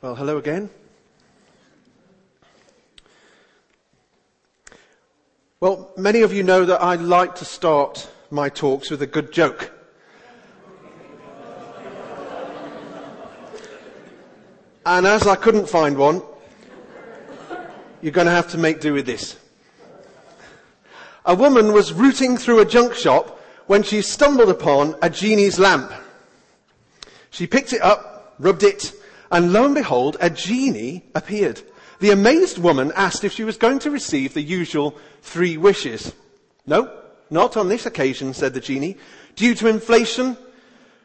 Well, 0.00 0.14
hello 0.14 0.38
again. 0.38 0.70
Well, 5.58 5.90
many 5.96 6.20
of 6.20 6.32
you 6.32 6.44
know 6.44 6.64
that 6.66 6.80
I 6.80 6.94
like 6.94 7.34
to 7.36 7.44
start 7.44 8.08
my 8.30 8.48
talks 8.48 8.90
with 8.90 9.02
a 9.02 9.08
good 9.08 9.32
joke. 9.32 9.72
And 14.86 15.04
as 15.04 15.26
I 15.26 15.34
couldn't 15.34 15.68
find 15.68 15.98
one, 15.98 16.22
you're 18.00 18.12
going 18.12 18.28
to 18.28 18.32
have 18.32 18.52
to 18.52 18.58
make 18.58 18.80
do 18.80 18.92
with 18.92 19.04
this. 19.04 19.36
A 21.24 21.34
woman 21.34 21.72
was 21.72 21.92
rooting 21.92 22.36
through 22.36 22.60
a 22.60 22.64
junk 22.64 22.94
shop 22.94 23.40
when 23.66 23.82
she 23.82 24.02
stumbled 24.02 24.48
upon 24.48 24.94
a 25.02 25.10
genie's 25.10 25.58
lamp. 25.58 25.90
She 27.30 27.48
picked 27.48 27.72
it 27.72 27.82
up, 27.82 28.36
rubbed 28.38 28.62
it, 28.62 28.92
and 29.30 29.52
lo 29.52 29.64
and 29.64 29.74
behold, 29.74 30.16
a 30.20 30.30
genie 30.30 31.04
appeared. 31.14 31.60
The 32.00 32.10
amazed 32.10 32.58
woman 32.58 32.92
asked 32.94 33.24
if 33.24 33.32
she 33.32 33.44
was 33.44 33.56
going 33.56 33.80
to 33.80 33.90
receive 33.90 34.34
the 34.34 34.42
usual 34.42 34.96
three 35.22 35.56
wishes. 35.56 36.14
No, 36.66 36.92
not 37.30 37.56
on 37.56 37.68
this 37.68 37.86
occasion, 37.86 38.34
said 38.34 38.54
the 38.54 38.60
genie. 38.60 38.96
Due 39.34 39.54
to 39.56 39.68
inflation, 39.68 40.36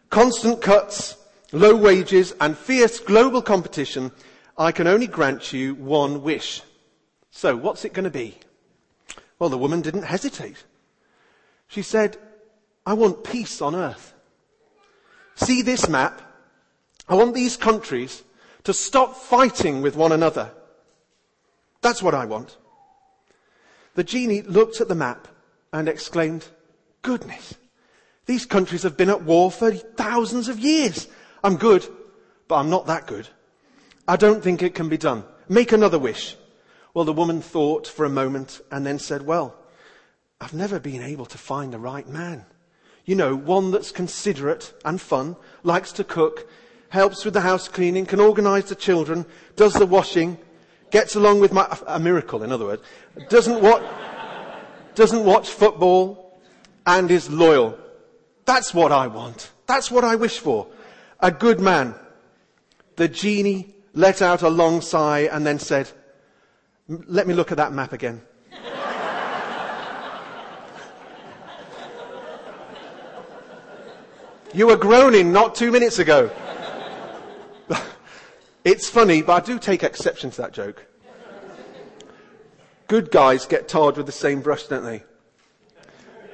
constant 0.10 0.62
cuts, 0.62 1.18
low 1.52 1.76
wages, 1.76 2.34
and 2.40 2.58
fierce 2.58 3.00
global 3.00 3.42
competition, 3.42 4.12
I 4.58 4.72
can 4.72 4.88
only 4.88 5.08
grant 5.08 5.52
you 5.52 5.76
one 5.76 6.22
wish. 6.22 6.62
So, 7.32 7.56
what's 7.56 7.86
it 7.86 7.94
going 7.94 8.04
to 8.04 8.12
be? 8.12 8.38
Well, 9.40 9.50
the 9.50 9.58
woman 9.58 9.82
didn't 9.82 10.04
hesitate. 10.04 10.64
She 11.68 11.82
said, 11.82 12.18
I 12.86 12.94
want 12.94 13.24
peace 13.24 13.62
on 13.62 13.74
earth. 13.74 14.14
See 15.36 15.64
this 15.64 15.90
map? 15.90 16.22
I 17.08 17.16
want 17.16 17.34
these 17.34 17.58
countries 17.58 18.24
to 18.64 18.74
stop 18.74 19.16
fighting 19.16 19.82
with 19.82 19.96
one 19.96 20.12
another. 20.12 20.52
That's 21.82 22.02
what 22.02 22.16
I 22.16 22.26
want. 22.26 22.58
The 23.96 24.04
genie 24.04 24.42
looked 24.42 24.82
at 24.82 24.88
the 24.88 24.96
map 24.96 25.28
and 25.72 25.88
exclaimed, 25.88 26.48
goodness, 27.02 27.56
these 28.26 28.46
countries 28.46 28.84
have 28.84 28.96
been 28.96 29.10
at 29.10 29.24
war 29.24 29.52
for 29.52 29.72
thousands 29.72 30.48
of 30.48 30.60
years. 30.60 31.08
I'm 31.44 31.58
good, 31.58 31.86
but 32.48 32.56
I'm 32.56 32.70
not 32.70 32.88
that 32.88 33.06
good. 33.06 33.28
I 34.08 34.16
don't 34.16 34.42
think 34.42 34.64
it 34.64 34.76
can 34.76 34.90
be 34.90 34.98
done. 34.98 35.24
Make 35.50 35.74
another 35.74 36.00
wish. 36.00 36.38
Well, 36.94 37.06
the 37.06 37.14
woman 37.14 37.42
thought 37.42 37.88
for 37.88 38.06
a 38.06 38.10
moment 38.10 38.62
and 38.72 38.86
then 38.86 39.00
said, 39.00 39.26
well, 39.26 39.56
I've 40.40 40.54
never 40.54 40.80
been 40.80 41.02
able 41.02 41.26
to 41.26 41.38
find 41.38 41.74
the 41.74 41.80
right 41.80 42.08
man. 42.08 42.46
You 43.06 43.16
know, 43.16 43.36
one 43.36 43.72
that's 43.72 43.92
considerate 43.92 44.74
and 44.86 45.02
fun, 45.02 45.36
likes 45.64 45.92
to 45.94 46.04
cook, 46.04 46.48
helps 46.94 47.26
with 47.26 47.34
the 47.34 47.42
house 47.42 47.68
cleaning, 47.68 48.06
can 48.06 48.20
organize 48.20 48.66
the 48.66 48.76
children, 48.76 49.26
does 49.56 49.74
the 49.74 49.86
washing, 49.86 50.38
gets 50.92 51.16
along 51.16 51.40
with 51.40 51.52
my, 51.52 51.66
a 51.88 52.00
miracle 52.00 52.44
in 52.44 52.52
other 52.52 52.66
words, 52.66 52.84
doesn't 53.30 53.64
watch, 53.64 53.82
doesn't 54.94 55.26
watch 55.26 55.50
football, 55.50 56.40
and 56.86 57.10
is 57.10 57.32
loyal. 57.32 57.76
That's 58.46 58.76
what 58.76 58.92
I 58.92 59.08
want. 59.08 59.52
That's 59.66 59.90
what 59.90 60.04
I 60.04 60.16
wish 60.16 60.38
for. 60.38 60.68
A 61.20 61.32
good 61.32 61.60
man. 61.60 61.96
The 62.96 63.08
genie 63.08 63.74
let 63.96 64.22
out 64.22 64.44
a 64.44 64.50
long 64.50 64.80
sigh 64.80 65.22
and 65.32 65.48
then 65.48 65.58
said, 65.58 65.90
let 66.88 67.26
me 67.26 67.34
look 67.34 67.52
at 67.52 67.58
that 67.58 67.74
map 67.74 67.94
again. 67.94 68.22
you 74.54 74.68
were 74.68 74.78
groaning 74.78 75.32
not 75.32 75.56
two 75.56 75.72
minutes 75.72 75.98
ago. 75.98 76.30
It's 78.64 78.88
funny, 78.88 79.22
but 79.22 79.44
I 79.44 79.46
do 79.46 79.60
take 79.60 79.84
exception 79.84 80.32
to 80.32 80.42
that 80.44 80.54
joke. 80.54 80.86
Good 82.88 83.12
guys 83.12 83.46
get 83.46 83.68
tarred 83.68 83.98
with 83.98 84.06
the 84.06 84.14
same 84.14 84.40
brush, 84.42 84.68
don't 84.68 84.86
they? 84.86 85.04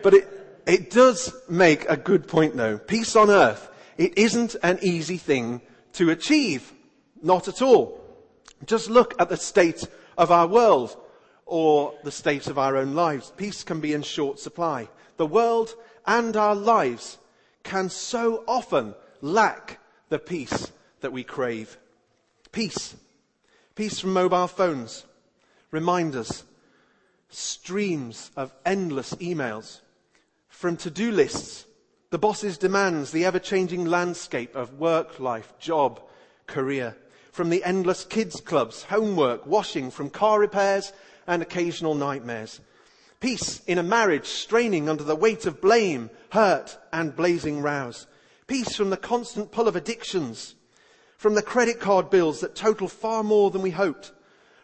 But 0.04 0.14
it, 0.14 0.62
it 0.68 0.92
does 0.92 1.34
make 1.50 1.90
a 1.90 1.98
good 1.98 2.28
point 2.28 2.56
though. 2.56 2.78
Peace 2.78 3.16
on 3.16 3.32
earth. 3.32 3.70
It 3.98 4.18
isn't 4.18 4.56
an 4.62 4.78
easy 4.82 5.18
thing 5.18 5.62
to 5.94 6.12
achieve. 6.12 6.72
Not 7.24 7.48
at 7.48 7.64
all. 7.64 8.00
Just 8.66 8.90
look 8.90 9.20
at 9.20 9.30
the 9.30 9.38
state 9.38 9.88
of 10.18 10.32
our 10.32 10.48
world 10.48 10.96
or 11.48 11.96
the 12.04 12.12
state 12.12 12.48
of 12.48 12.60
our 12.60 12.78
own 12.78 12.94
lives. 12.94 13.34
Peace 13.38 13.64
can 13.64 13.80
be 13.80 13.94
in 13.94 14.04
short 14.04 14.40
supply. 14.40 14.88
The 15.18 15.26
world 15.26 15.74
and 16.06 16.36
our 16.38 16.56
lives 16.56 17.18
can 17.64 17.90
so 17.90 18.44
often 18.48 18.94
lack 19.22 19.80
the 20.10 20.20
peace 20.20 20.69
that 21.02 21.12
we 21.12 21.24
crave. 21.24 21.78
Peace. 22.52 22.96
Peace 23.76 24.00
from 24.00 24.14
mobile 24.14 24.48
phones, 24.48 25.06
reminders, 25.72 26.44
streams 27.30 28.32
of 28.36 28.54
endless 28.66 29.14
emails, 29.16 29.82
from 30.50 30.76
to-do 30.76 31.12
lists, 31.12 31.66
the 32.10 32.18
boss's 32.18 32.58
demands, 32.58 33.12
the 33.12 33.24
ever-changing 33.24 33.86
landscape 33.86 34.56
of 34.56 34.80
work, 34.80 35.20
life, 35.20 35.54
job, 35.60 36.02
career, 36.48 36.98
from 37.32 37.50
the 37.50 37.64
endless 37.64 38.04
kids 38.04 38.42
clubs, 38.42 38.84
homework, 38.84 39.46
washing, 39.46 39.92
from 39.92 40.10
car 40.10 40.40
repairs 40.40 40.92
and 41.28 41.42
occasional 41.42 41.96
nightmares. 41.96 42.60
Peace 43.20 43.62
in 43.68 43.78
a 43.78 43.84
marriage 43.84 44.28
straining 44.28 44.90
under 44.90 45.04
the 45.04 45.16
weight 45.16 45.46
of 45.46 45.62
blame, 45.62 46.10
hurt 46.32 46.78
and 46.92 47.16
blazing 47.16 47.62
rows. 47.62 48.08
Peace 48.48 48.76
from 48.76 48.90
the 48.90 48.98
constant 48.98 49.52
pull 49.52 49.68
of 49.68 49.76
addictions, 49.76 50.56
from 51.20 51.36
the 51.36 51.42
credit 51.42 51.82
card 51.82 52.10
bills 52.10 52.40
that 52.40 52.56
total 52.56 52.88
far 52.88 53.24
more 53.24 53.52
than 53.52 53.62
we 53.62 53.72
hoped, 53.72 54.14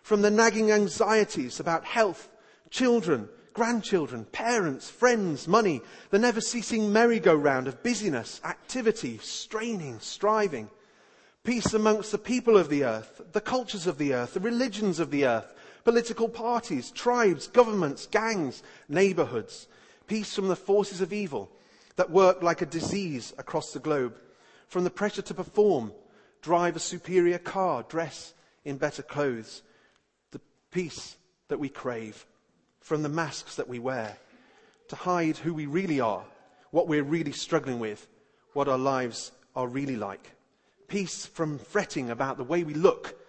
from 0.04 0.22
the 0.22 0.32
nagging 0.32 0.72
anxieties 0.72 1.60
about 1.60 1.84
health, 1.84 2.30
children, 2.70 3.28
grandchildren, 3.54 4.24
parents, 4.32 4.90
friends, 4.90 5.50
money, 5.50 5.82
the 6.12 6.18
never 6.18 6.40
ceasing 6.40 6.94
merry-go-round 6.94 7.68
of 7.68 7.84
busyness, 7.84 8.40
activity, 8.46 9.18
straining, 9.22 10.00
striving. 10.00 10.70
Peace 11.44 11.74
amongst 11.74 12.14
the 12.14 12.18
people 12.18 12.58
of 12.58 12.70
the 12.70 12.86
earth, 12.86 13.22
the 13.34 13.42
cultures 13.42 13.86
of 13.86 13.98
the 13.98 14.14
earth, 14.14 14.34
the 14.34 14.40
religions 14.40 15.02
of 15.02 15.12
the 15.12 15.26
earth, 15.26 15.54
political 15.84 16.30
parties, 16.30 16.90
tribes, 16.90 17.50
governments, 17.50 18.08
gangs, 18.08 18.64
neighborhoods. 18.88 19.68
Peace 20.08 20.34
from 20.34 20.48
the 20.48 20.56
forces 20.56 21.02
of 21.02 21.12
evil 21.12 21.52
that 21.98 22.10
work 22.10 22.42
like 22.42 22.62
a 22.62 22.66
disease 22.66 23.34
across 23.38 23.74
the 23.74 23.80
globe, 23.80 24.16
from 24.70 24.86
the 24.86 24.90
pressure 24.90 25.22
to 25.22 25.34
perform, 25.34 25.92
drive 26.45 26.75
a 26.75 26.79
superior 26.79 27.39
car, 27.39 27.81
dress 27.89 28.35
in 28.66 28.78
better 28.78 29.01
clothes, 29.01 29.63
the 30.29 30.39
peace 30.69 31.16
that 31.47 31.59
we 31.59 31.67
crave 31.67 32.23
from 32.81 33.01
the 33.01 33.09
masks 33.09 33.56
that 33.56 33.67
we 33.67 33.79
wear, 33.79 34.16
to 34.88 34.95
hide 34.95 35.38
who 35.38 35.56
we 35.56 35.66
really 35.66 36.00
are, 36.00 36.23
what 36.69 36.88
we're 36.88 37.01
really 37.01 37.31
struggling 37.31 37.79
with, 37.79 38.07
what 38.53 38.67
our 38.67 38.78
lives 38.78 39.31
are 39.56 39.67
really 39.67 39.95
like. 39.95 40.35
Peace 40.88 41.25
from 41.25 41.57
fretting 41.57 42.11
about 42.11 42.38
the 42.38 42.44
way 42.44 42.63
we 42.63 42.75
look, 42.75 43.19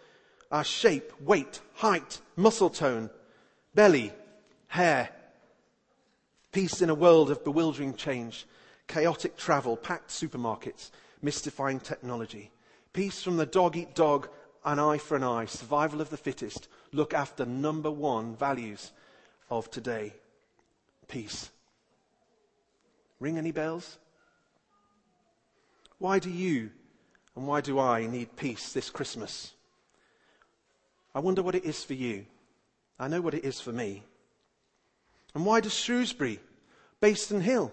our 0.52 0.62
shape, 0.62 1.10
weight, 1.18 1.60
height, 1.72 2.20
muscle 2.36 2.68
tone, 2.68 3.08
belly, 3.74 4.12
hair. 4.66 5.08
Peace 6.52 6.82
in 6.82 6.90
a 6.90 6.94
world 6.94 7.30
of 7.30 7.42
bewildering 7.44 7.94
change, 7.94 8.44
chaotic 8.86 9.38
travel, 9.38 9.74
packed 9.74 10.10
supermarkets, 10.10 10.90
mystifying 11.22 11.80
technology. 11.80 12.50
Peace 12.96 13.22
from 13.22 13.36
the 13.36 13.44
dog 13.44 13.76
eat 13.76 13.94
dog, 13.94 14.26
an 14.64 14.78
eye 14.78 14.96
for 14.96 15.16
an 15.18 15.22
eye, 15.22 15.44
survival 15.44 16.00
of 16.00 16.08
the 16.08 16.16
fittest, 16.16 16.66
look 16.92 17.12
after 17.12 17.44
number 17.44 17.90
one 17.90 18.34
values 18.34 18.90
of 19.50 19.70
today. 19.70 20.14
Peace. 21.06 21.50
Ring 23.20 23.36
any 23.36 23.52
bells? 23.52 23.98
Why 25.98 26.18
do 26.18 26.30
you 26.30 26.70
and 27.36 27.46
why 27.46 27.60
do 27.60 27.78
I 27.78 28.06
need 28.06 28.34
peace 28.34 28.72
this 28.72 28.88
Christmas? 28.88 29.52
I 31.14 31.20
wonder 31.20 31.42
what 31.42 31.54
it 31.54 31.66
is 31.66 31.84
for 31.84 31.92
you. 31.92 32.24
I 32.98 33.08
know 33.08 33.20
what 33.20 33.34
it 33.34 33.44
is 33.44 33.60
for 33.60 33.72
me. 33.72 34.04
And 35.34 35.44
why 35.44 35.60
does 35.60 35.74
Shrewsbury, 35.74 36.40
Bayston 37.02 37.42
Hill, 37.42 37.72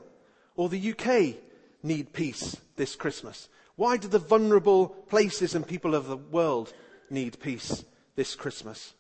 or 0.58 0.68
the 0.68 0.92
UK 0.92 1.38
need 1.82 2.12
peace 2.12 2.58
this 2.76 2.98
Christmas? 2.98 3.48
Why 3.76 3.98
do 3.98 4.08
the 4.08 4.20
vulnerable 4.20 4.88
places 4.88 5.56
and 5.56 5.68
people 5.68 5.96
of 5.96 6.08
the 6.08 6.18
world 6.18 6.74
need 7.10 7.40
peace 7.40 7.84
this 8.16 8.36
Christmas? 8.36 8.94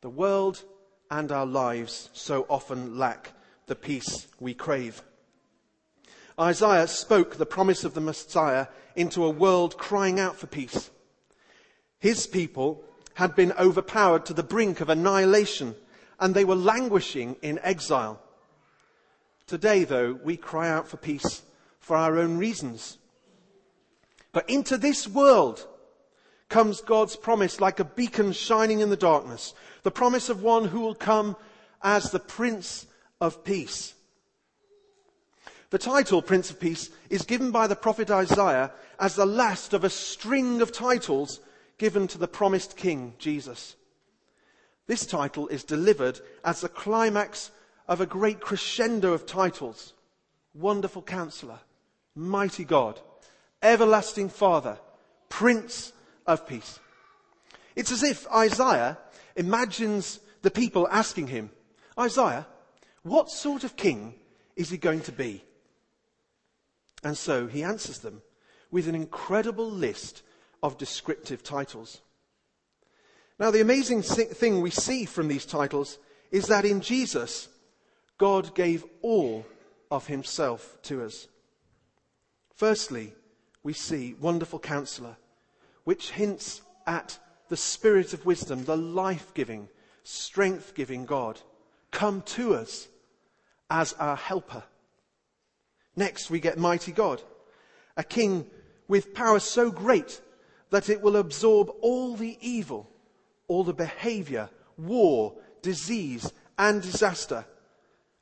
The 0.00 0.10
world 0.10 0.62
and 1.10 1.30
our 1.30 1.46
lives 1.46 2.10
so 2.12 2.44
often 2.48 2.98
lack 2.98 3.32
the 3.66 3.76
peace 3.76 4.26
we 4.40 4.54
crave. 4.54 5.02
Isaiah 6.38 6.88
spoke 6.88 7.36
the 7.36 7.46
promise 7.46 7.84
of 7.84 7.94
the 7.94 8.00
Messiah 8.00 8.66
into 8.96 9.24
a 9.24 9.30
world 9.30 9.78
crying 9.78 10.18
out 10.18 10.36
for 10.36 10.46
peace. 10.46 10.90
His 11.98 12.26
people 12.26 12.84
had 13.14 13.34
been 13.34 13.52
overpowered 13.52 14.26
to 14.26 14.34
the 14.34 14.42
brink 14.42 14.80
of 14.80 14.90
annihilation 14.90 15.74
and 16.18 16.34
they 16.34 16.44
were 16.44 16.56
languishing 16.56 17.36
in 17.42 17.60
exile. 17.62 18.20
Today, 19.46 19.84
though, 19.84 20.18
we 20.22 20.36
cry 20.36 20.68
out 20.68 20.88
for 20.88 20.96
peace 20.96 21.42
for 21.78 21.96
our 21.96 22.18
own 22.18 22.36
reasons. 22.36 22.98
But 24.36 24.50
into 24.50 24.76
this 24.76 25.08
world 25.08 25.66
comes 26.50 26.82
God's 26.82 27.16
promise 27.16 27.58
like 27.58 27.80
a 27.80 27.84
beacon 27.84 28.32
shining 28.32 28.80
in 28.80 28.90
the 28.90 28.94
darkness. 28.94 29.54
The 29.82 29.90
promise 29.90 30.28
of 30.28 30.42
one 30.42 30.66
who 30.66 30.80
will 30.80 30.94
come 30.94 31.36
as 31.82 32.10
the 32.10 32.20
Prince 32.20 32.86
of 33.18 33.44
Peace. 33.44 33.94
The 35.70 35.78
title 35.78 36.20
Prince 36.20 36.50
of 36.50 36.60
Peace 36.60 36.90
is 37.08 37.22
given 37.22 37.50
by 37.50 37.66
the 37.66 37.76
prophet 37.76 38.10
Isaiah 38.10 38.72
as 39.00 39.14
the 39.14 39.24
last 39.24 39.72
of 39.72 39.84
a 39.84 39.88
string 39.88 40.60
of 40.60 40.70
titles 40.70 41.40
given 41.78 42.06
to 42.08 42.18
the 42.18 42.28
promised 42.28 42.76
king, 42.76 43.14
Jesus. 43.16 43.74
This 44.86 45.06
title 45.06 45.48
is 45.48 45.64
delivered 45.64 46.20
as 46.44 46.60
the 46.60 46.68
climax 46.68 47.52
of 47.88 48.02
a 48.02 48.06
great 48.06 48.40
crescendo 48.42 49.14
of 49.14 49.24
titles. 49.24 49.94
Wonderful 50.52 51.00
Counselor, 51.00 51.60
Mighty 52.14 52.64
God, 52.64 53.00
Everlasting 53.66 54.28
Father, 54.28 54.78
Prince 55.28 55.92
of 56.24 56.46
Peace. 56.46 56.78
It's 57.74 57.90
as 57.90 58.04
if 58.04 58.30
Isaiah 58.32 58.96
imagines 59.34 60.20
the 60.42 60.52
people 60.52 60.86
asking 60.88 61.26
him, 61.26 61.50
Isaiah, 61.98 62.46
what 63.02 63.28
sort 63.28 63.64
of 63.64 63.74
king 63.74 64.14
is 64.54 64.70
he 64.70 64.76
going 64.76 65.00
to 65.00 65.12
be? 65.12 65.42
And 67.02 67.18
so 67.18 67.48
he 67.48 67.64
answers 67.64 67.98
them 67.98 68.22
with 68.70 68.86
an 68.86 68.94
incredible 68.94 69.68
list 69.68 70.22
of 70.62 70.78
descriptive 70.78 71.42
titles. 71.42 72.00
Now, 73.36 73.50
the 73.50 73.60
amazing 73.60 74.02
thing 74.02 74.60
we 74.60 74.70
see 74.70 75.06
from 75.06 75.26
these 75.26 75.44
titles 75.44 75.98
is 76.30 76.46
that 76.46 76.64
in 76.64 76.80
Jesus, 76.80 77.48
God 78.16 78.54
gave 78.54 78.84
all 79.02 79.44
of 79.90 80.06
himself 80.06 80.78
to 80.82 81.04
us. 81.04 81.26
Firstly, 82.54 83.12
we 83.66 83.72
see 83.72 84.14
Wonderful 84.20 84.60
Counselor, 84.60 85.16
which 85.82 86.12
hints 86.12 86.62
at 86.86 87.18
the 87.48 87.56
Spirit 87.56 88.12
of 88.12 88.24
wisdom, 88.24 88.64
the 88.64 88.76
life 88.76 89.34
giving, 89.34 89.68
strength 90.04 90.72
giving 90.76 91.04
God, 91.04 91.40
come 91.90 92.22
to 92.36 92.54
us 92.54 92.86
as 93.68 93.92
our 93.94 94.14
helper. 94.14 94.62
Next, 95.96 96.30
we 96.30 96.38
get 96.38 96.58
Mighty 96.58 96.92
God, 96.92 97.20
a 97.96 98.04
king 98.04 98.46
with 98.86 99.14
power 99.14 99.40
so 99.40 99.72
great 99.72 100.20
that 100.70 100.88
it 100.88 101.02
will 101.02 101.16
absorb 101.16 101.68
all 101.80 102.14
the 102.14 102.38
evil, 102.40 102.88
all 103.48 103.64
the 103.64 103.74
behavior, 103.74 104.48
war, 104.78 105.34
disease, 105.62 106.32
and 106.56 106.82
disaster, 106.82 107.44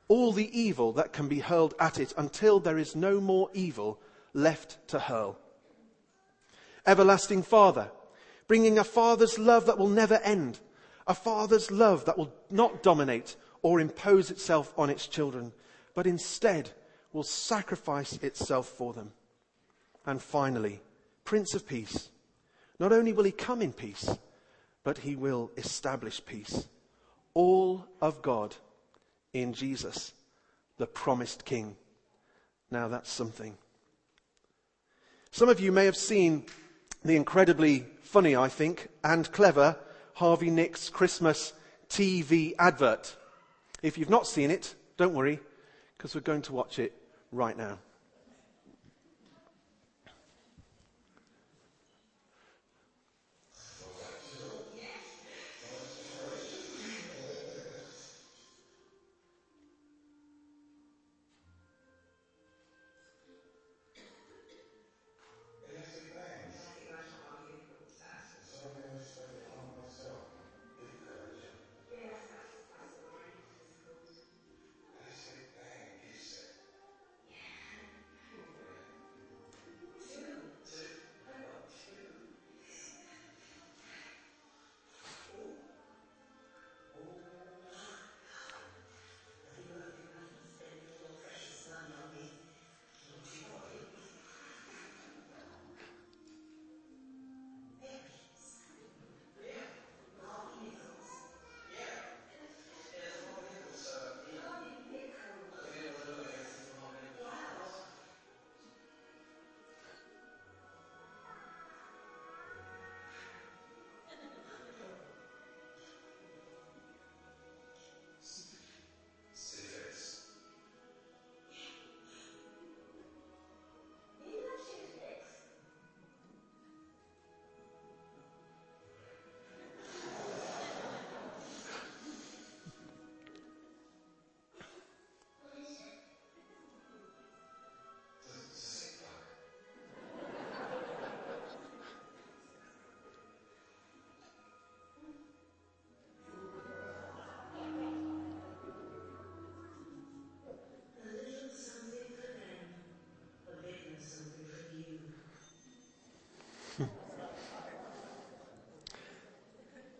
all 0.07 0.31
the 0.31 0.59
evil 0.59 0.91
that 0.93 1.13
can 1.13 1.27
be 1.27 1.39
hurled 1.39 1.75
at 1.79 1.99
it 1.99 2.15
until 2.17 2.59
there 2.59 2.79
is 2.79 2.95
no 2.95 3.21
more 3.21 3.51
evil 3.53 3.99
left 4.35 4.87
to 4.89 4.99
hurl. 4.99 5.39
Everlasting 6.85 7.41
Father, 7.41 7.89
bringing 8.47 8.77
a 8.77 8.83
father's 8.83 9.39
love 9.39 9.65
that 9.65 9.79
will 9.79 9.89
never 9.89 10.15
end, 10.15 10.59
a 11.07 11.15
father's 11.15 11.71
love 11.71 12.05
that 12.05 12.17
will 12.17 12.31
not 12.51 12.83
dominate 12.83 13.35
or 13.63 13.79
impose 13.79 14.29
itself 14.29 14.73
on 14.77 14.91
its 14.91 15.07
children, 15.07 15.51
but 15.95 16.05
instead 16.05 16.69
will 17.13 17.23
sacrifice 17.23 18.13
itself 18.17 18.67
for 18.67 18.93
them. 18.93 19.11
And 20.05 20.21
finally, 20.21 20.81
Prince 21.23 21.55
of 21.55 21.67
Peace. 21.67 22.09
Not 22.77 22.91
only 22.91 23.13
will 23.13 23.23
he 23.23 23.31
come 23.31 23.61
in 23.61 23.73
peace, 23.73 24.09
but 24.83 24.99
he 24.99 25.15
will 25.15 25.49
establish 25.57 26.23
peace. 26.23 26.67
All 27.33 27.87
of 28.01 28.21
God 28.21 28.55
in 29.33 29.53
Jesus, 29.53 30.13
the 30.77 30.85
promised 30.85 31.45
King. 31.45 31.77
Now 32.69 32.89
that's 32.89 33.09
something. 33.09 33.57
Some 35.35 35.49
of 35.49 35.59
you 35.59 35.73
may 35.73 35.83
have 35.83 35.97
seen 35.97 36.45
the 37.03 37.17
incredibly 37.17 37.85
funny, 38.03 38.37
I 38.37 38.47
think, 38.47 38.87
and 39.03 39.29
clever 39.33 39.75
Harvey 40.13 40.49
Nicks 40.49 40.87
Christmas 40.87 41.51
TV 41.89 42.53
advert. 42.57 43.17
If 43.81 43.97
you've 43.97 44.09
not 44.09 44.27
seen 44.27 44.49
it, 44.49 44.75
don't 44.95 45.13
worry, 45.13 45.41
because 45.97 46.15
we're 46.15 46.21
going 46.21 46.43
to 46.43 46.53
watch 46.53 46.79
it 46.79 46.93
right 47.33 47.57
now. 47.57 47.79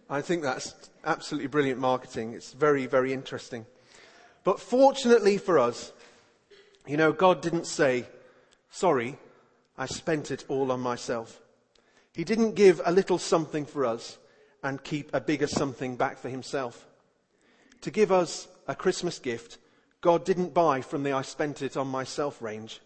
I 0.10 0.22
think 0.22 0.44
that's 0.44 0.76
absolutely 1.04 1.48
brilliant 1.48 1.80
marketing. 1.80 2.34
It's 2.34 2.54
very, 2.54 2.86
very 2.86 3.12
interesting. 3.12 3.66
But 4.44 4.60
fortunately 4.60 5.38
for 5.38 5.58
us, 5.58 5.92
you 6.86 6.98
know, 6.98 7.12
God 7.12 7.42
didn't 7.42 7.66
say, 7.66 8.06
sorry, 8.70 9.18
I 9.78 9.88
spent 9.88 10.30
it 10.30 10.46
all 10.48 10.72
on 10.72 10.80
myself. 10.80 11.42
He 12.14 12.24
didn't 12.24 12.54
give 12.54 12.80
a 12.86 12.92
little 12.92 13.18
something 13.18 13.66
for 13.66 13.86
us 13.86 14.20
and 14.62 14.84
keep 14.84 15.14
a 15.14 15.20
bigger 15.20 15.48
something 15.48 15.96
back 15.96 16.20
for 16.20 16.30
himself. 16.30 16.88
To 17.82 17.92
give 17.92 18.12
us 18.12 18.48
a 18.68 18.76
Christmas 18.76 19.18
gift, 19.18 19.58
God 20.02 20.24
didn't 20.24 20.54
buy 20.54 20.82
from 20.82 21.02
the 21.02 21.14
I 21.14 21.24
spent 21.24 21.64
it 21.64 21.76
on 21.76 21.88
myself 21.88 22.42
range. 22.42 22.80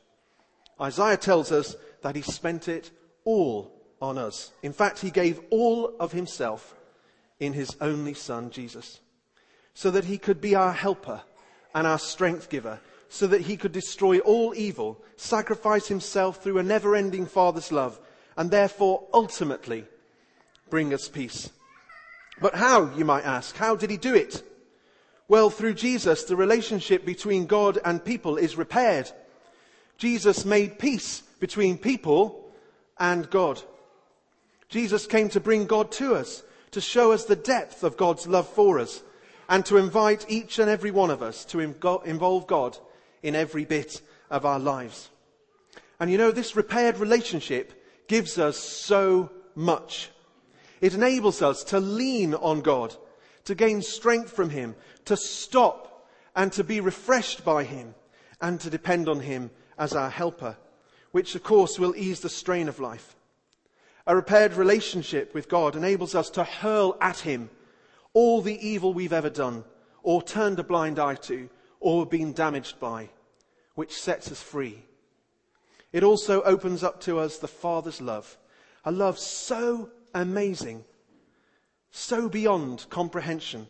Isaiah 0.80 1.18
tells 1.18 1.52
us 1.52 1.76
that 2.02 2.16
he 2.16 2.22
spent 2.22 2.70
it 2.70 2.92
all 3.26 3.74
on 4.02 4.18
us. 4.18 4.52
In 4.64 4.72
fact, 4.72 5.00
he 5.00 5.12
gave 5.12 5.42
all 5.50 5.96
of 6.00 6.14
himself 6.14 6.76
in 7.40 7.54
his 7.54 7.76
only 7.80 8.14
son, 8.14 8.50
Jesus, 8.52 9.00
so 9.74 9.92
that 9.92 10.06
he 10.06 10.18
could 10.18 10.42
be 10.42 10.56
our 10.56 10.74
helper 10.74 11.22
and 11.74 11.88
our 11.88 12.00
strength 12.00 12.50
giver, 12.50 12.80
so 13.08 13.28
that 13.28 13.42
he 13.42 13.58
could 13.58 13.72
destroy 13.72 14.20
all 14.20 14.54
evil, 14.56 15.02
sacrifice 15.16 15.88
himself 15.88 16.44
through 16.44 16.58
a 16.58 16.64
never 16.64 16.96
ending 16.96 17.26
Father's 17.26 17.72
love, 17.72 18.00
and 18.38 18.52
therefore 18.52 19.08
ultimately 19.14 19.86
bring 20.70 20.94
us 20.94 21.08
peace. 21.08 21.50
But 22.42 22.56
how, 22.56 22.94
you 22.96 23.06
might 23.06 23.26
ask, 23.26 23.56
how 23.56 23.76
did 23.76 23.90
he 23.90 23.98
do 23.98 24.16
it? 24.16 24.44
Well, 25.28 25.50
through 25.50 25.76
Jesus, 25.76 26.24
the 26.24 26.36
relationship 26.36 27.06
between 27.06 27.46
God 27.46 27.78
and 27.86 28.04
people 28.04 28.38
is 28.38 28.58
repaired. 28.58 29.12
Jesus 29.98 30.46
made 30.46 30.80
peace 30.80 31.22
between 31.40 31.78
people 31.78 32.52
and 32.98 33.30
God. 33.30 33.62
Jesus 34.70 35.06
came 35.06 35.30
to 35.30 35.40
bring 35.40 35.66
God 35.66 35.92
to 35.94 36.16
us, 36.16 36.44
to 36.72 36.82
show 36.82 37.12
us 37.12 37.26
the 37.26 37.36
depth 37.36 37.84
of 37.84 37.98
God's 37.98 38.28
love 38.28 38.48
for 38.48 38.80
us, 38.80 39.02
and 39.48 39.66
to 39.66 39.78
invite 39.78 40.26
each 40.30 40.60
and 40.60 40.70
every 40.70 40.92
one 40.92 41.10
of 41.10 41.24
us 41.24 41.44
to 41.46 41.60
involve 41.60 42.48
God 42.48 42.78
in 43.24 43.36
every 43.36 43.66
bit 43.66 44.02
of 44.30 44.46
our 44.46 44.60
lives. 44.60 45.10
And 46.00 46.12
you 46.12 46.18
know, 46.18 46.32
this 46.32 46.56
repaired 46.56 46.98
relationship 46.98 47.74
gives 48.08 48.38
us 48.38 48.58
so 48.58 49.32
much. 49.56 50.10
It 50.82 50.94
enables 50.94 51.42
us 51.42 51.64
to 51.66 51.80
lean 51.80 52.34
on 52.36 52.62
God, 52.62 52.96
to 53.46 53.56
gain 53.56 53.82
strength 53.82 54.32
from 54.32 54.50
Him, 54.50 54.76
to 55.06 55.18
stop 55.18 56.08
and 56.36 56.52
to 56.54 56.64
be 56.64 56.80
refreshed 56.80 57.44
by 57.44 57.64
Him, 57.64 57.96
and 58.40 58.60
to 58.62 58.70
depend 58.70 59.10
on 59.10 59.20
Him 59.20 59.50
as 59.78 59.94
our 59.94 60.10
helper, 60.10 60.56
which 61.12 61.36
of 61.36 61.44
course 61.44 61.80
will 61.80 61.96
ease 61.96 62.20
the 62.22 62.30
strain 62.30 62.70
of 62.70 62.80
life. 62.80 63.16
A 64.10 64.16
repaired 64.16 64.56
relationship 64.56 65.36
with 65.36 65.48
God 65.48 65.76
enables 65.76 66.16
us 66.16 66.32
to 66.32 66.44
hurl 66.44 66.98
at 67.00 67.20
Him 67.20 67.52
all 68.14 68.42
the 68.42 68.58
evil 68.68 68.92
we've 68.92 69.14
ever 69.14 69.30
done, 69.30 69.64
or 70.02 70.24
turned 70.24 70.58
a 70.58 70.64
blind 70.64 70.98
eye 70.98 71.14
to, 71.14 71.48
or 71.80 72.08
been 72.08 72.34
damaged 72.34 72.80
by, 72.80 73.10
which 73.76 73.94
sets 73.94 74.32
us 74.32 74.42
free. 74.42 74.84
It 75.94 76.02
also 76.02 76.42
opens 76.42 76.84
up 76.84 77.00
to 77.02 77.20
us 77.20 77.38
the 77.38 77.48
Father's 77.48 78.02
love, 78.02 78.36
a 78.84 78.92
love 78.92 79.20
so 79.20 79.92
amazing, 80.16 80.86
so 81.92 82.28
beyond 82.28 82.88
comprehension, 82.90 83.68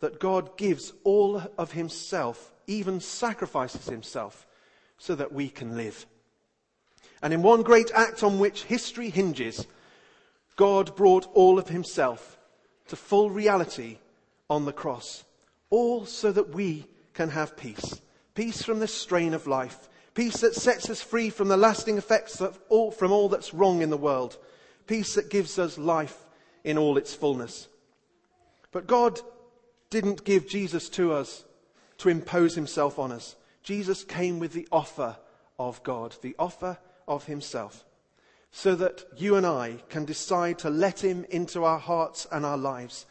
that 0.00 0.18
God 0.18 0.56
gives 0.56 0.92
all 1.04 1.40
of 1.56 1.70
Himself, 1.70 2.52
even 2.66 2.98
sacrifices 2.98 3.86
Himself, 3.86 4.44
so 4.98 5.14
that 5.14 5.32
we 5.32 5.48
can 5.48 5.76
live. 5.76 6.04
And 7.22 7.32
in 7.32 7.42
one 7.42 7.62
great 7.62 7.90
act 7.94 8.22
on 8.22 8.38
which 8.38 8.64
history 8.64 9.10
hinges, 9.10 9.66
God 10.56 10.94
brought 10.96 11.26
all 11.34 11.58
of 11.58 11.68
Himself 11.68 12.38
to 12.88 12.96
full 12.96 13.30
reality 13.30 13.98
on 14.50 14.64
the 14.64 14.72
cross, 14.72 15.24
all 15.70 16.06
so 16.06 16.32
that 16.32 16.50
we 16.50 16.86
can 17.14 17.30
have 17.30 17.56
peace. 17.56 18.00
Peace 18.34 18.62
from 18.62 18.78
the 18.78 18.88
strain 18.88 19.34
of 19.34 19.46
life, 19.46 19.88
peace 20.14 20.40
that 20.40 20.54
sets 20.54 20.88
us 20.88 21.02
free 21.02 21.30
from 21.30 21.48
the 21.48 21.56
lasting 21.56 21.98
effects 21.98 22.40
of 22.40 22.58
all, 22.68 22.90
from 22.90 23.12
all 23.12 23.28
that's 23.28 23.52
wrong 23.52 23.82
in 23.82 23.90
the 23.90 23.96
world, 23.96 24.38
peace 24.86 25.14
that 25.14 25.30
gives 25.30 25.58
us 25.58 25.76
life 25.76 26.24
in 26.64 26.78
all 26.78 26.96
its 26.96 27.14
fullness. 27.14 27.68
But 28.72 28.86
God 28.86 29.20
didn't 29.90 30.24
give 30.24 30.48
Jesus 30.48 30.88
to 30.90 31.12
us 31.12 31.44
to 31.98 32.08
impose 32.08 32.54
himself 32.54 32.98
on 32.98 33.12
us. 33.12 33.36
Jesus 33.62 34.04
came 34.04 34.38
with 34.38 34.52
the 34.52 34.68
offer 34.70 35.16
of 35.58 35.82
God, 35.82 36.14
the 36.22 36.36
offer 36.38 36.78
of 37.08 37.24
himself, 37.24 37.84
so 38.52 38.76
that 38.76 39.04
you 39.16 39.34
and 39.34 39.44
I 39.44 39.78
can 39.88 40.04
decide 40.04 40.58
to 40.60 40.70
let 40.70 41.02
him 41.02 41.24
into 41.30 41.64
our 41.64 41.78
hearts 41.78 42.26
and 42.30 42.46
our 42.46 42.58
lives 42.58 43.06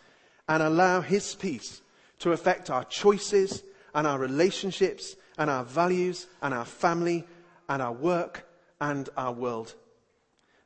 and 0.47 0.63
allow 0.63 1.01
his 1.01 1.35
peace 1.35 1.81
to 2.19 2.31
affect 2.31 2.69
our 2.69 2.85
choices 2.85 3.63
and 3.93 4.07
our 4.07 4.19
relationships 4.19 5.15
and 5.37 5.49
our 5.49 5.63
values 5.63 6.27
and 6.41 6.53
our 6.53 6.65
family 6.65 7.25
and 7.67 7.81
our 7.81 7.93
work 7.93 8.47
and 8.79 9.09
our 9.17 9.33
world. 9.33 9.75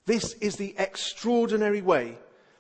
This 0.06 0.34
is 0.36 0.56
the 0.56 0.76
extraordinary 0.78 1.82
way 1.82 2.18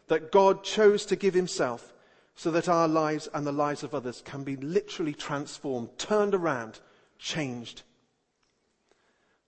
that 0.07 0.31
God 0.31 0.63
chose 0.63 1.05
to 1.07 1.15
give 1.15 1.33
himself 1.33 1.93
so 2.35 2.51
that 2.51 2.69
our 2.69 2.87
lives 2.87 3.29
and 3.33 3.45
the 3.45 3.51
lives 3.51 3.83
of 3.83 3.93
others 3.93 4.21
can 4.25 4.43
be 4.43 4.55
literally 4.57 5.13
transformed, 5.13 5.89
turned 5.97 6.33
around, 6.33 6.79
changed. 7.17 7.83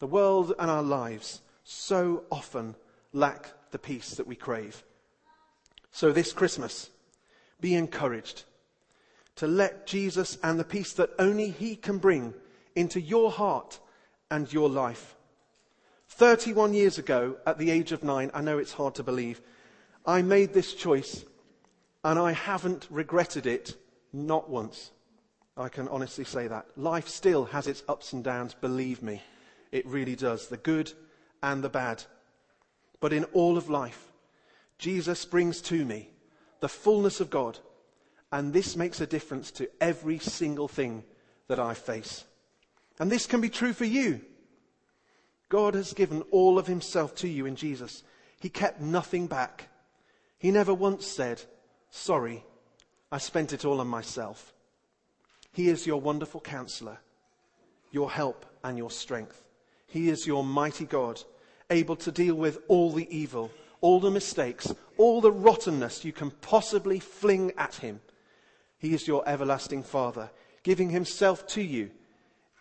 The 0.04 0.08
world 0.08 0.54
and 0.60 0.70
our 0.70 0.84
lives 0.84 1.40
so 1.64 2.26
often 2.30 2.76
lack 3.14 3.54
the 3.72 3.80
peace 3.80 4.16
that 4.16 4.28
we 4.28 4.36
crave. 4.36 4.84
So 5.94 6.12
this 6.12 6.34
Christmas, 6.34 6.90
be 7.62 7.74
encouraged 7.74 8.44
to 9.38 9.48
let 9.48 9.88
Jesus 9.88 10.38
and 10.44 10.60
the 10.60 10.66
peace 10.66 10.92
that 10.92 11.12
only 11.20 11.52
He 11.52 11.78
can 11.78 12.00
bring 12.00 12.34
into 12.76 13.00
your 13.00 13.32
heart 13.32 13.80
and 14.30 14.52
your 14.52 14.68
life. 14.68 15.16
31 16.10 16.74
years 16.74 16.98
ago, 16.98 17.38
at 17.48 17.58
the 17.58 17.72
age 17.72 17.94
of 17.94 18.04
nine, 18.04 18.30
I 18.34 18.42
know 18.42 18.58
it's 18.58 18.74
hard 18.74 18.96
to 18.96 19.04
believe, 19.04 19.40
I 20.06 20.22
made 20.22 20.54
this 20.54 20.74
choice 20.74 21.24
and 22.04 22.20
I 22.20 22.34
haven't 22.34 22.90
regretted 22.90 23.46
it, 23.46 23.78
not 24.12 24.50
once. 24.50 24.92
I 25.56 25.70
can 25.70 25.88
honestly 25.88 26.26
say 26.26 26.48
that. 26.48 26.66
Life 26.76 27.08
still 27.08 27.46
has 27.46 27.68
its 27.68 27.84
ups 27.88 28.12
and 28.12 28.22
downs, 28.22 28.54
believe 28.54 29.02
me. 29.02 29.22
It 29.74 29.88
really 29.88 30.16
does. 30.16 30.48
The 30.48 30.58
good 30.58 30.94
and 31.42 31.64
the 31.64 31.70
bad. 31.70 32.04
But 33.00 33.12
in 33.12 33.24
all 33.34 33.58
of 33.58 33.72
life, 33.72 34.14
Jesus 34.78 35.26
brings 35.26 35.62
to 35.62 35.84
me 35.84 36.12
the 36.60 36.70
fullness 36.70 37.20
of 37.20 37.32
God. 37.32 37.58
And 38.32 38.54
this 38.54 38.76
makes 38.76 39.02
a 39.02 39.08
difference 39.08 39.50
to 39.54 39.70
every 39.82 40.20
single 40.20 40.68
thing 40.68 41.04
that 41.48 41.60
I 41.60 41.74
face. 41.74 42.24
And 43.00 43.12
this 43.12 43.26
can 43.26 43.42
be 43.42 43.50
true 43.50 43.74
for 43.74 43.86
you. 43.86 44.22
God 45.50 45.74
has 45.74 45.94
given 45.94 46.22
all 46.30 46.60
of 46.60 46.68
himself 46.68 47.16
to 47.16 47.28
you 47.28 47.48
in 47.48 47.56
Jesus. 47.56 48.04
He 48.40 48.50
kept 48.50 48.80
nothing 48.80 49.26
back. 49.26 49.70
He 50.38 50.52
never 50.52 50.74
once 50.74 51.08
said, 51.08 51.42
sorry, 51.90 52.46
I 53.12 53.18
spent 53.18 53.54
it 53.54 53.66
all 53.66 53.80
on 53.80 53.88
myself. 53.88 54.54
He 55.52 55.68
is 55.70 55.88
your 55.88 56.00
wonderful 56.00 56.42
counselor, 56.42 57.00
your 57.92 58.12
help 58.12 58.46
and 58.64 58.78
your 58.78 58.92
strength. 58.92 59.40
He 59.94 60.10
is 60.10 60.26
your 60.26 60.44
mighty 60.44 60.86
God, 60.86 61.22
able 61.70 61.96
to 61.98 62.12
deal 62.12 62.34
with 62.34 62.64
all 62.68 62.92
the 62.92 63.08
evil, 63.16 63.52
all 63.80 64.00
the 64.00 64.10
mistakes, 64.10 64.74
all 64.98 65.22
the 65.22 65.32
rottenness 65.32 66.04
you 66.04 66.12
can 66.12 66.32
possibly 66.32 67.00
fling 67.00 67.52
at 67.60 67.76
him. 67.76 68.02
He 68.80 68.96
is 68.96 69.08
your 69.08 69.22
everlasting 69.30 69.84
Father, 69.84 70.32
giving 70.64 70.90
himself 70.90 71.46
to 71.50 71.62
you 71.62 71.92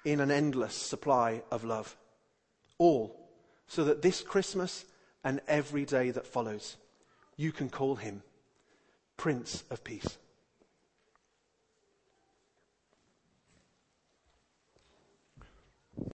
in 0.05 0.21
an 0.21 0.31
endless 0.31 0.75
supply 0.75 1.41
of 1.51 1.65
love. 1.65 1.97
All 2.77 3.19
so 3.67 3.83
that 3.85 4.03
this 4.03 4.21
Christmas 4.21 4.85
and 5.25 5.41
every 5.49 5.87
day 5.87 6.11
that 6.11 6.27
follows, 6.27 6.77
you 7.39 7.51
can 7.51 7.71
call 7.71 7.97
him 7.97 8.23
Prince 9.17 9.65
of 9.71 9.83
Peace. 9.83 10.19